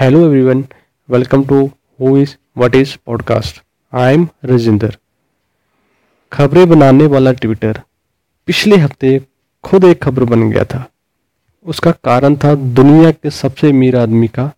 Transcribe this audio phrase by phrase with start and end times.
[0.00, 0.68] Hello everyone,
[1.08, 3.60] welcome to Who is What is Podcast.
[3.92, 4.92] I am Rajinder.
[6.32, 7.80] खबरें बनाने वाला Twitter
[8.48, 9.10] पिछले हफ़्ते
[9.64, 10.84] खुद एक खबर बन गया था
[11.64, 14.50] उसका कारण था दुनिया के सबसे अमीर आदमी का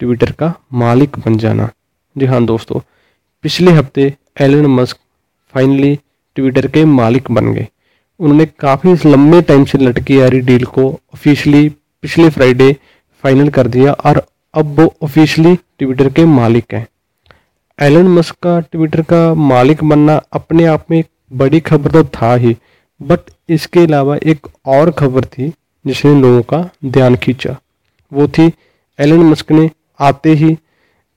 [0.00, 0.52] ट्विटर का
[0.82, 1.68] मालिक बन जाना
[2.16, 2.80] जी हाँ दोस्तों
[3.44, 4.12] पिछले हफ़्ते
[4.46, 4.96] एलन मस्क
[5.54, 5.94] फाइनली
[6.36, 7.68] ट्विटर के मालिक बन गए
[8.20, 11.68] उन्होंने काफ़ी लंबे टाइम से लटकी आ रही डील को ऑफिशियली
[12.02, 12.72] पिछले फ्राइडे
[13.24, 14.22] फाइनल कर दिया और
[14.54, 16.86] अब वो ऑफिशियली ट्विटर के मालिक हैं।
[17.78, 22.34] एलन मस्क का ट्विटर का मालिक बनना अपने आप में एक बड़ी खबर तो था
[22.34, 22.56] ही
[23.00, 25.48] बट इसके अलावा एक और खबर थी
[25.84, 27.56] जिसने लोगों का ध्यान खींचा।
[28.12, 28.50] वो थी
[28.98, 30.54] एलन मस्क ने आते ही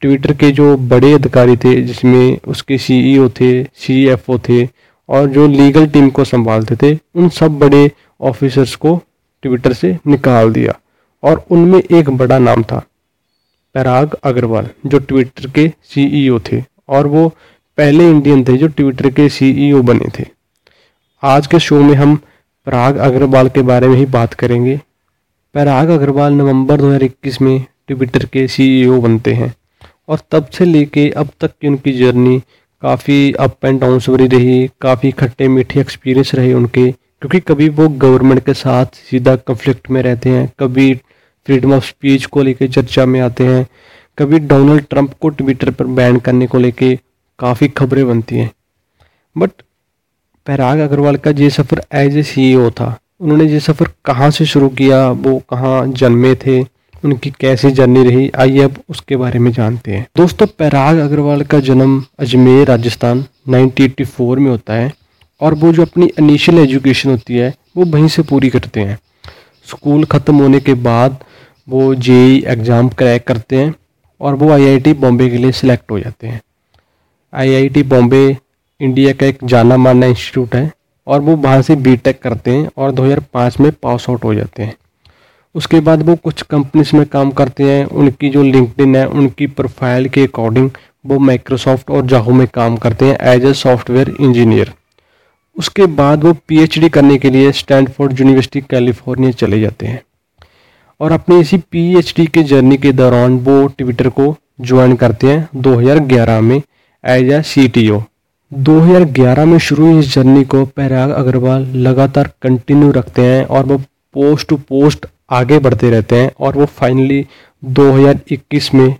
[0.01, 4.65] ट्विटर के जो बड़े अधिकारी थे, जिसमें उसके सीईओ थे सीएफओ थे,
[5.09, 8.99] और जो लीगल टीम को संभालते थे, उन सब बड़े ऑफिसर्स को
[9.43, 10.79] ट्विटर से निकाल दिया।
[11.23, 12.83] और उनमें एक बड़ा नाम था
[13.75, 17.27] पराग अग्रवाल जो ट्विटर के सीईओ थे और वो
[17.77, 20.25] पहले इंडियन थे जो ट्विटर के सीईओ बने थे।
[21.23, 22.15] आज के शो में हम
[22.67, 24.79] पराग अग्रवाल के बारे में ही बात करेंगे।
[25.55, 29.53] पराग अग्रवाल नवंबर 2021 में ट्विटर के सीईओ बनते हैं
[30.07, 32.41] और तब से लेके अब तक की उनकी जर्नी
[32.81, 37.87] काफ़ी अप एंड डाउन भरी रही, काफ़ी खट्टे मीठे एक्सपीरियंस रहे उनके, क्योंकि कभी वो
[37.89, 40.93] गवर्नमेंट के साथ सीधा कंफ्लिक्ट में रहते हैं, कभी
[41.45, 43.67] फ्रीडम ऑफ़ स्पीच को लेकर चर्चा में आते हैं।
[44.17, 46.99] कभी डोनाल्ड ट्रंप को ट्विटर पर बैन करने को लेके
[47.39, 48.51] काफ़ी खबरें बनती हैं।
[49.37, 49.49] बट
[50.45, 54.69] पैराग अग्रवाल का ये सफ़र एज ए सी था। उन्होंने ये सफ़र कहाँ से शुरू
[54.69, 56.61] किया, वो कहाँ जन्मे थे,
[57.03, 61.59] उनकी कैसी जर्नी रही, आइए अब उसके बारे में जानते हैं। दोस्तों, पैराग अग्रवाल का
[61.59, 64.91] जन्म अजमेर, राजस्थान 1984 में होता है
[65.41, 68.99] और वो जो अपनी इनिशियल एजुकेशन होती है, वो वहीं से पूरी करते हैं।
[69.69, 71.23] स्कूल ख़त्म होने के बाद
[71.67, 72.15] वो जे
[72.47, 73.73] एग्ज़ाम क्रैक करते हैं
[74.21, 76.41] और वो आईआईटी बॉम्बे के लिए सिलेक्ट हो जाते हैं।
[77.33, 78.25] आईआईटी बॉम्बे
[78.79, 80.71] इंडिया का एक जाना माना इंस्टीट्यूट है
[81.07, 84.75] और वो वहाँ से बीटेक करते हैं और 2005 में पास आउट हो जाते हैं।
[85.55, 90.09] उसके बाद वो कुछ कंपनीज़ में काम करते हैं, उनकी जो लिंकडिन है, उनकी प्रोफ़ाइल
[90.09, 90.69] के अकॉर्डिंग
[91.05, 94.73] वो माइक्रोसॉफ्ट और जाहू में काम करते हैं एज ए सॉफ्टवेयर इंजीनियर।
[95.55, 100.01] उसके बाद वो पीएचडी करने के लिए स्टैनफोर्ड यूनिवर्सिटी कैलिफ़ोर्निया चले जाते हैं।
[100.99, 106.41] और अपनी इसी पीएचडी के जर्नी के दौरान वो ट्विटर को ज्वाइन करते हैं 2011
[106.41, 106.61] में
[107.05, 107.67] एज ए सी
[108.53, 113.77] 2011 में शुरू हुई इस जर्नी को पहराग अग्रवाल लगातार कंटिन्यू रखते हैं और वो
[114.13, 117.25] पोस्ट टू पोस्ट आगे बढ़ते रहते हैं और वो फाइनली
[117.63, 118.95] 2021 में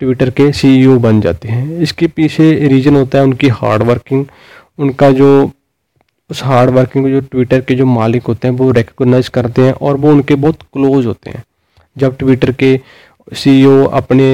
[0.00, 4.24] ट्विटर के सीईओ बन जाते हैं। इसके पीछे रीज़न होता है उनकी हार्ड वर्किंग
[4.78, 5.50] उनका जो
[6.32, 9.96] उस हार्ड वर्किंग जो ट्विटर के जो मालिक होते हैं वो रिकग्नाइज करते हैं और
[9.96, 11.42] वो उनके बहुत क्लोज होते हैं।
[11.96, 12.70] जब ट्विटर के
[13.32, 14.28] सीईओ अपने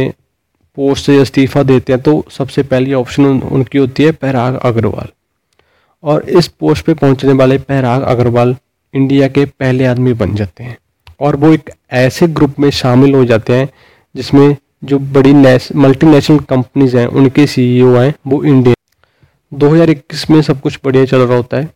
[0.77, 5.09] पोस्ट से इस्तीफ़ा देते हैं तो सबसे पहली ऑप्शन उन, उनकी होती है पहराग अग्रवाल
[6.03, 8.55] और इस पोस्ट पे पहुँचने वाले पहराग अग्रवाल
[8.95, 10.77] इंडिया के पहले आदमी बन जाते हैं।
[11.21, 13.69] और वो एक ऐसे ग्रुप में शामिल हो जाते हैं
[14.15, 18.75] जिसमें जो बड़ी मल्टीनेशनल कंपनीज़ हैं उनके सीईओ हैं वो इंडियन
[19.53, 21.69] 2021 में सब कुछ बढ़िया चल रहा होता है।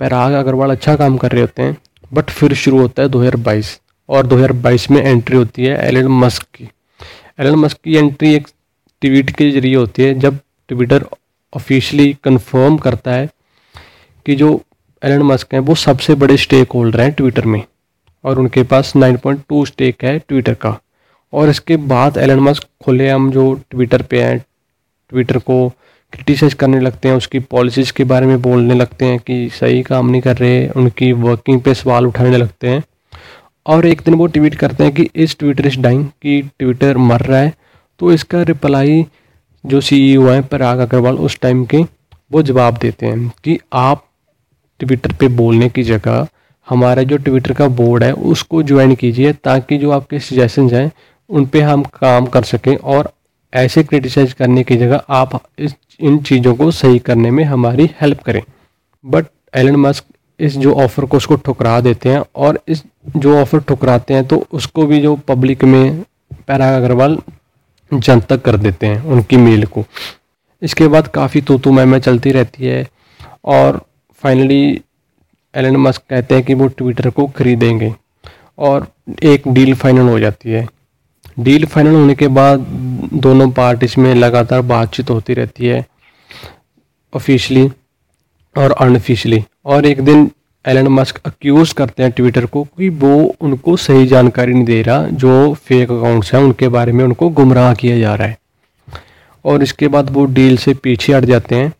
[0.00, 1.76] पराग अग्रवाल अच्छा काम कर रहे होते हैं
[2.12, 3.70] बट फिर शुरू होता है 2022
[4.08, 6.68] और 2022 में एंट्री होती है एलन मस्क की।
[7.40, 8.46] एलन मस्क की एंट्री एक
[9.02, 10.38] ट्वीट के ज़रिए होती है, जब
[10.68, 11.04] ट्विटर
[11.52, 13.28] ऑफिशियली कंफर्म करता है
[14.26, 14.60] कि जो
[15.02, 17.62] एलन मस्क हैं, वो सबसे बड़े स्टेक होल्डर हैं ट्विटर में,
[18.24, 20.78] और उनके पास 9.2 स्टेक है ट्विटर का।
[21.32, 24.38] और इसके बाद एलन मस्क खुले हम जो ट्विटर पे हैं
[25.10, 25.72] ट्विटर को
[26.12, 30.08] क्रिटिसाइज करने लगते हैं, उसकी पॉलिसीज़ के बारे में बोलने लगते हैं कि सही काम
[30.10, 32.82] नहीं कर रहे, उनकी वर्किंग पे सवाल उठाने लगते हैं।
[33.66, 37.20] और एक दिन वो ट्वीट करते हैं कि इस ट्विटर इस डाइंग कि ट्विटर मर
[37.20, 37.52] रहा है
[38.00, 39.04] तो इसका रिप्लाई
[39.64, 41.82] जो सी ई हैं पराग अग्रवाल उस टाइम के,
[42.32, 44.04] वो जवाब देते हैं कि आप
[44.80, 46.26] ट्विटर पे बोलने की जगह
[46.68, 50.90] हमारा जो ट्विटर का बोर्ड है, उसको ज्वाइन कीजिए ताकि जो आपके सजेशन हैं,
[51.30, 53.10] उन पे हम काम कर सकें और
[53.52, 58.22] ऐसे क्रिटिसाइज करने की जगह आप इस, इन चीज़ों को सही करने में हमारी हेल्प
[58.22, 58.42] करें।
[59.04, 60.04] बट एलन मस्क
[60.40, 62.82] इस जो ऑफ़र को उसको ठुकरा देते हैं और इस
[63.16, 66.00] जो ऑफ़र ठुकराते हैं तो उसको भी जो पब्लिक में
[66.48, 67.18] पैरा अग्रवाल
[67.92, 69.84] जनतक कर देते हैं उनकी मेल को।
[70.62, 72.86] इसके बाद काफ़ी तो तो मैं चलती रहती है
[73.46, 73.80] और
[74.22, 74.80] फाइनली
[75.54, 77.92] एलन मस्क कहते हैं कि वो ट्विटर को खरीदेंगे
[78.58, 78.86] और
[79.22, 80.66] एक डील फाइनल हो जाती है।
[81.38, 82.58] डील फाइनल होने के बाद
[83.14, 85.86] दोनों पार्टीज़ में लगातार बातचीत होती रहती है
[87.14, 87.70] ऑफिशियली
[88.56, 90.30] और अनऑफिशियली और एक दिन
[90.66, 95.02] एलन मस्क अक्यूज करते हैं ट्विटर को कि वो उनको सही जानकारी नहीं दे रहा,
[95.02, 98.38] जो फेक अकाउंट्स हैं, उनके बारे में उनको गुमराह किया जा रहा है।
[99.44, 101.72] और इसके बाद वो डील से पीछे हट जाते हैं,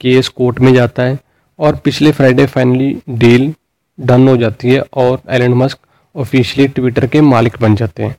[0.00, 1.18] केस कोर्ट में जाता है,
[1.58, 3.54] और पिछले फ्राइडे फाइनली डील
[4.00, 5.78] डन हो जाती है और एलन मस्क
[6.16, 8.16] ऑफिशियली ट्विटर के मालिक बन जाते हैं।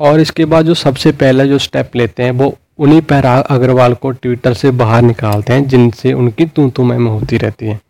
[0.00, 4.10] और इसके बाद जो सबसे पहला जो स्टेप लेते हैं, वो उन्हीं पहराग अग्रवाल को
[4.10, 7.80] ट्विटर से बाहर निकालते हैं, जिनसे उनकी तू तू मैम होती रहती है।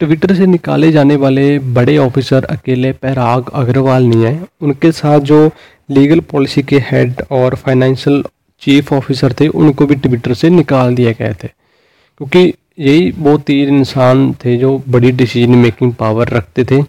[0.00, 5.50] ट्विटर से निकाले जाने वाले बड़े ऑफिसर अकेले पहराग अग्रवाल नहीं है। उनके साथ जो
[5.90, 8.24] लीगल पॉलिसी के हेड और फाइनेंशियल
[8.60, 11.48] चीफ ऑफिसर थे, उनको भी ट्विटर से निकाल दिया गए थे।
[12.18, 16.84] क्योंकि यही वो तीन इंसान थे जो बड़ी डिसीज़न मेकिंग पावर रखते थे।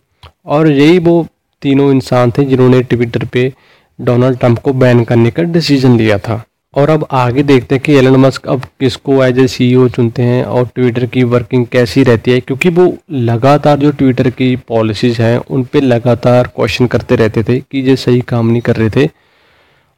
[0.46, 1.28] और यही वो
[1.62, 3.54] तीनों इंसान थे जिन्होंने ट्विटर पे
[4.00, 7.94] डोनाल्ड ट्रंप को बैन करने का डिसीज़न लिया था। और अब आगे देखते हैं कि
[7.94, 12.32] एलन मस्क अब किसको एज ए सी चुनते हैं और ट्विटर की वर्किंग कैसी रहती
[12.32, 17.44] है, क्योंकि वो लगातार जो ट्विटर की पॉलिसीज़ हैं, उन पर लगातार क्वेश्चन करते रहते
[17.44, 19.10] थे कि ये सही काम नहीं कर रहे थे।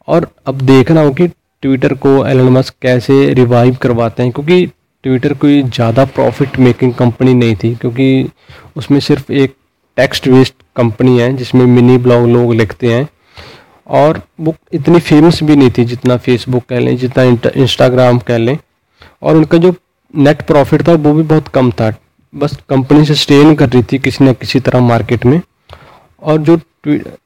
[0.08, 4.66] और अब देखना हो कि ट्विटर को एलन मस्क कैसे रिवाइव करवाते हैं, क्योंकि
[5.04, 8.30] ट्विटर कोई ज़्यादा प्रॉफिट मेकिंग कंपनी नहीं थी, क्योंकि
[8.76, 9.56] उसमें सिर्फ़ एक
[9.98, 13.08] टेक्स्ट बेस्ड कंपनी है, जिसमें मिनी ब्लॉग लोग लिखते हैं।
[13.90, 17.24] और वो इतनी फ़ेमस भी नहीं थी जितना फेसबुक कह लें, जितना
[17.64, 18.58] इंस्टाग्राम कह लें।
[19.24, 19.76] और उनका जो
[20.16, 21.94] नेट प्रॉफिट था, वो भी बहुत कम था।
[22.36, 25.42] बस कंपनी से स्टेन कर रही थी किसी न किसी तरह मार्केट में।
[26.22, 26.60] और जो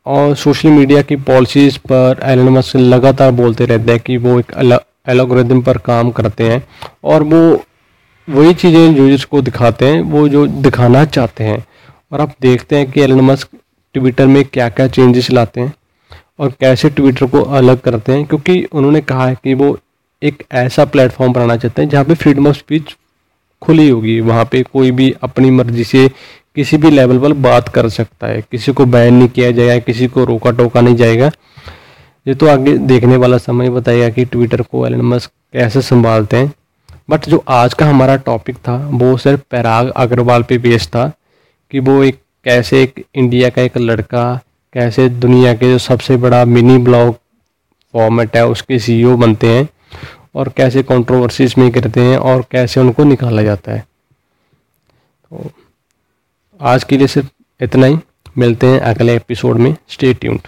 [0.06, 4.80] और सोशल मीडिया की पॉलिसीज़ पर एलन मस्क लगातार बोलते रहते हैं कि वो एक
[5.08, 6.68] एलोग्रिदम पर काम करते हैं।
[7.04, 7.64] और वो,
[8.30, 11.66] वही चीज़ें यूज़र्स को दिखाते हैं, वो जो दिखाना चाहते हैं।
[12.12, 13.48] और आप देखते हैं कि एलन मस्क
[13.94, 15.74] ट्विटर में क्या क्या चेंजेस लाते हैं।
[16.44, 19.78] और कैसे ट्विटर को अलग करते हैं, क्योंकि उन्होंने कहा है कि वो
[20.22, 22.96] एक ऐसा प्लेटफॉर्म बनाना चाहते हैं जहाँ पे फ्रीडम ऑफ़ स्पीच
[23.62, 26.08] खुली होगी, वहाँ पे कोई भी अपनी मर्ज़ी से
[26.56, 30.08] किसी भी लेवल पर बात कर सकता है, किसी को बैन नहीं किया जाएगा, किसी
[30.08, 31.32] को रोका टोका नहीं जाएगा।
[32.26, 36.54] ये तो आगे देखने वाला समय बताएगा कि ट्विटर को एलन मस्क कैसे संभालते हैं।
[37.10, 41.12] बट जो आज का हमारा टॉपिक था, वो सिर्फ़ पैराग अग्रवाल पे बेस्ड था
[41.72, 44.40] कि वो एक, कैसे एक इंडिया का एक लड़का
[44.74, 47.16] कैसे दुनिया के जो सबसे बड़ा मिनी ब्लॉग
[47.94, 49.70] फॉर्मेट है, उसके सीईओ बनते हैं
[50.36, 53.88] और कैसे कंट्रोवर्सीज में करते हैं और कैसे उनको निकाला जाता है।
[55.24, 55.52] तो
[56.62, 57.30] आज के लिए सिर्फ़
[57.64, 57.98] इतना ही।
[58.38, 60.42] मिलते हैं अगले एपिसोड में। Stay tuned